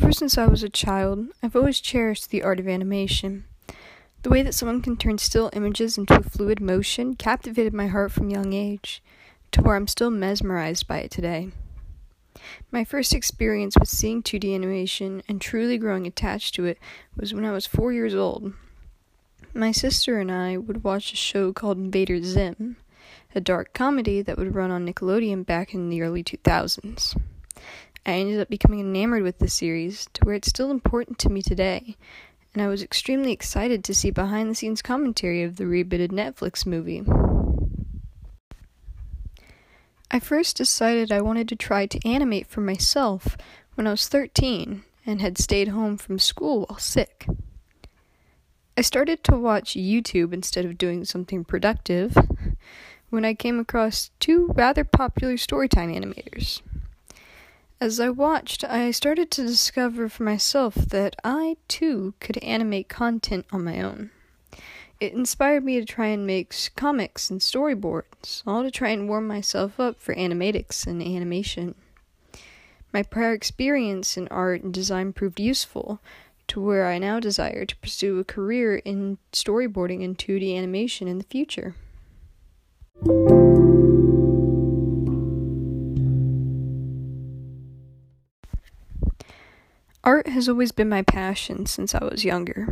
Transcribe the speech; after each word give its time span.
since 0.00 0.38
I 0.38 0.46
was 0.46 0.62
a 0.62 0.68
child, 0.68 1.28
I've 1.42 1.54
always 1.54 1.80
cherished 1.80 2.30
the 2.30 2.42
art 2.42 2.58
of 2.58 2.66
animation. 2.66 3.44
The 4.22 4.30
way 4.30 4.42
that 4.42 4.54
someone 4.54 4.80
can 4.80 4.96
turn 4.96 5.18
still 5.18 5.50
images 5.52 5.98
into 5.98 6.18
a 6.18 6.22
fluid 6.22 6.60
motion 6.60 7.14
captivated 7.14 7.74
my 7.74 7.88
heart 7.88 8.10
from 8.10 8.30
young 8.30 8.52
age, 8.54 9.02
to 9.52 9.60
where 9.60 9.76
I'm 9.76 9.86
still 9.86 10.10
mesmerized 10.10 10.86
by 10.86 10.98
it 10.98 11.10
today. 11.10 11.50
My 12.72 12.84
first 12.84 13.12
experience 13.12 13.76
with 13.78 13.88
seeing 13.88 14.22
2D 14.22 14.54
animation 14.54 15.22
and 15.28 15.40
truly 15.40 15.78
growing 15.78 16.06
attached 16.06 16.54
to 16.54 16.64
it 16.64 16.78
was 17.16 17.34
when 17.34 17.44
I 17.44 17.52
was 17.52 17.66
four 17.66 17.92
years 17.92 18.14
old. 18.14 18.54
My 19.52 19.70
sister 19.70 20.18
and 20.18 20.32
I 20.32 20.56
would 20.56 20.82
watch 20.82 21.12
a 21.12 21.16
show 21.16 21.52
called 21.52 21.78
Invader 21.78 22.22
Zim, 22.22 22.76
a 23.34 23.40
dark 23.40 23.72
comedy 23.74 24.22
that 24.22 24.38
would 24.38 24.54
run 24.54 24.70
on 24.70 24.86
Nickelodeon 24.86 25.44
back 25.44 25.74
in 25.74 25.90
the 25.90 26.02
early 26.02 26.24
2000s. 26.24 27.14
I 28.06 28.12
ended 28.12 28.38
up 28.38 28.50
becoming 28.50 28.80
enamored 28.80 29.22
with 29.22 29.38
the 29.38 29.48
series 29.48 30.06
to 30.12 30.24
where 30.24 30.34
it's 30.34 30.48
still 30.48 30.70
important 30.70 31.18
to 31.20 31.30
me 31.30 31.40
today, 31.40 31.96
and 32.52 32.62
I 32.62 32.68
was 32.68 32.82
extremely 32.82 33.32
excited 33.32 33.82
to 33.84 33.94
see 33.94 34.10
behind 34.10 34.50
the 34.50 34.54
scenes 34.54 34.82
commentary 34.82 35.42
of 35.42 35.56
the 35.56 35.64
rebooted 35.64 36.12
Netflix 36.12 36.66
movie. 36.66 37.02
I 40.10 40.20
first 40.20 40.58
decided 40.58 41.10
I 41.10 41.22
wanted 41.22 41.48
to 41.48 41.56
try 41.56 41.86
to 41.86 42.08
animate 42.08 42.46
for 42.46 42.60
myself 42.60 43.38
when 43.74 43.86
I 43.86 43.92
was 43.92 44.06
13 44.06 44.84
and 45.06 45.20
had 45.22 45.38
stayed 45.38 45.68
home 45.68 45.96
from 45.96 46.18
school 46.18 46.66
while 46.66 46.78
sick. 46.78 47.26
I 48.76 48.82
started 48.82 49.24
to 49.24 49.36
watch 49.36 49.74
YouTube 49.74 50.32
instead 50.34 50.66
of 50.66 50.76
doing 50.76 51.04
something 51.04 51.42
productive 51.44 52.16
when 53.08 53.24
I 53.24 53.32
came 53.32 53.58
across 53.58 54.10
two 54.20 54.52
rather 54.54 54.84
popular 54.84 55.34
storytime 55.34 55.96
animators. 55.96 56.60
As 57.84 58.00
I 58.00 58.08
watched, 58.08 58.64
I 58.64 58.90
started 58.92 59.30
to 59.32 59.42
discover 59.42 60.08
for 60.08 60.22
myself 60.22 60.74
that 60.74 61.16
I 61.22 61.58
too 61.68 62.14
could 62.18 62.38
animate 62.38 62.88
content 62.88 63.44
on 63.52 63.62
my 63.62 63.78
own. 63.82 64.10
It 65.00 65.12
inspired 65.12 65.64
me 65.64 65.78
to 65.78 65.84
try 65.84 66.06
and 66.06 66.26
make 66.26 66.54
comics 66.76 67.28
and 67.28 67.42
storyboards, 67.42 68.42
all 68.46 68.62
to 68.62 68.70
try 68.70 68.88
and 68.88 69.06
warm 69.06 69.26
myself 69.26 69.78
up 69.78 70.00
for 70.00 70.14
animatics 70.14 70.86
and 70.86 71.02
animation. 71.02 71.74
My 72.90 73.02
prior 73.02 73.34
experience 73.34 74.16
in 74.16 74.28
art 74.28 74.62
and 74.62 74.72
design 74.72 75.12
proved 75.12 75.38
useful 75.38 76.00
to 76.46 76.62
where 76.62 76.86
I 76.86 76.96
now 76.96 77.20
desire 77.20 77.66
to 77.66 77.76
pursue 77.76 78.18
a 78.18 78.24
career 78.24 78.76
in 78.76 79.18
storyboarding 79.30 80.02
and 80.02 80.16
2D 80.16 80.56
animation 80.56 81.06
in 81.06 81.18
the 81.18 81.24
future. 81.24 81.74
Art 90.04 90.28
has 90.28 90.50
always 90.50 90.70
been 90.70 90.90
my 90.90 91.00
passion 91.00 91.64
since 91.64 91.94
I 91.94 92.04
was 92.04 92.26
younger. 92.26 92.68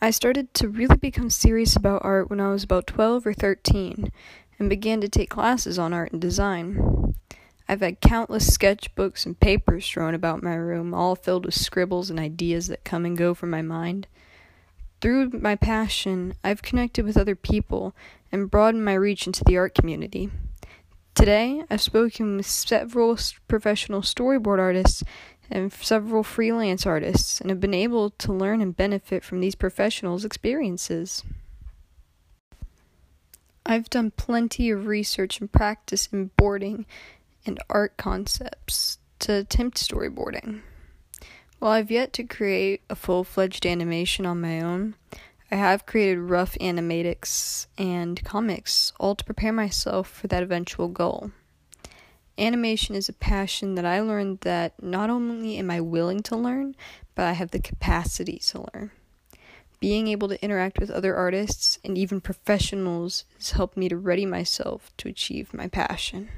I 0.00 0.12
started 0.12 0.54
to 0.54 0.68
really 0.68 0.96
become 0.96 1.28
serious 1.28 1.74
about 1.74 2.04
art 2.04 2.30
when 2.30 2.40
I 2.40 2.52
was 2.52 2.62
about 2.62 2.86
12 2.86 3.26
or 3.26 3.34
13 3.34 4.12
and 4.56 4.70
began 4.70 5.00
to 5.00 5.08
take 5.08 5.28
classes 5.28 5.76
on 5.76 5.92
art 5.92 6.12
and 6.12 6.20
design. 6.20 7.16
I've 7.68 7.80
had 7.80 8.00
countless 8.00 8.48
sketchbooks 8.48 9.26
and 9.26 9.40
papers 9.40 9.90
thrown 9.90 10.14
about 10.14 10.40
my 10.40 10.54
room, 10.54 10.94
all 10.94 11.16
filled 11.16 11.46
with 11.46 11.54
scribbles 11.54 12.10
and 12.10 12.20
ideas 12.20 12.68
that 12.68 12.84
come 12.84 13.04
and 13.04 13.18
go 13.18 13.34
from 13.34 13.50
my 13.50 13.62
mind. 13.62 14.06
Through 15.00 15.30
my 15.30 15.56
passion, 15.56 16.34
I've 16.44 16.62
connected 16.62 17.04
with 17.04 17.16
other 17.16 17.34
people 17.34 17.92
and 18.30 18.48
broadened 18.48 18.84
my 18.84 18.94
reach 18.94 19.26
into 19.26 19.42
the 19.42 19.56
art 19.56 19.74
community. 19.74 20.30
Today, 21.16 21.64
I've 21.68 21.82
spoken 21.82 22.36
with 22.36 22.46
several 22.46 23.18
professional 23.48 24.02
storyboard 24.02 24.60
artists 24.60 25.02
and 25.50 25.72
several 25.72 26.22
freelance 26.22 26.86
artists 26.86 27.40
and 27.40 27.50
have 27.50 27.60
been 27.60 27.74
able 27.74 28.10
to 28.10 28.32
learn 28.32 28.60
and 28.60 28.76
benefit 28.76 29.24
from 29.24 29.40
these 29.40 29.54
professionals' 29.54 30.24
experiences. 30.24 31.24
I've 33.66 33.90
done 33.90 34.12
plenty 34.12 34.70
of 34.70 34.86
research 34.86 35.40
and 35.40 35.50
practice 35.50 36.08
in 36.12 36.30
boarding 36.36 36.86
and 37.44 37.58
art 37.68 37.96
concepts 37.96 38.98
to 39.20 39.34
attempt 39.34 39.78
storyboarding. 39.78 40.60
While 41.58 41.72
I've 41.72 41.90
yet 41.90 42.12
to 42.14 42.24
create 42.24 42.80
a 42.88 42.94
full 42.94 43.22
fledged 43.22 43.66
animation 43.66 44.24
on 44.24 44.40
my 44.40 44.60
own, 44.60 44.94
I 45.50 45.56
have 45.56 45.84
created 45.84 46.20
rough 46.20 46.54
animatics 46.54 47.66
and 47.76 48.22
comics, 48.24 48.92
all 48.98 49.14
to 49.14 49.24
prepare 49.24 49.52
myself 49.52 50.08
for 50.08 50.26
that 50.28 50.42
eventual 50.42 50.88
goal. 50.88 51.32
Animation 52.38 52.94
is 52.94 53.08
a 53.08 53.12
passion 53.12 53.74
that 53.74 53.84
I 53.84 54.00
learned 54.00 54.40
that 54.40 54.82
not 54.82 55.10
only 55.10 55.56
am 55.56 55.70
I 55.70 55.80
willing 55.80 56.22
to 56.24 56.36
learn, 56.36 56.74
but 57.14 57.26
I 57.26 57.32
have 57.32 57.50
the 57.50 57.60
capacity 57.60 58.38
to 58.38 58.66
learn. 58.72 58.90
Being 59.78 60.08
able 60.08 60.28
to 60.28 60.42
interact 60.42 60.78
with 60.78 60.90
other 60.90 61.16
artists 61.16 61.78
and 61.84 61.96
even 61.96 62.20
professionals 62.20 63.24
has 63.36 63.52
helped 63.52 63.76
me 63.76 63.88
to 63.88 63.96
ready 63.96 64.26
myself 64.26 64.90
to 64.98 65.08
achieve 65.08 65.54
my 65.54 65.68
passion. 65.68 66.28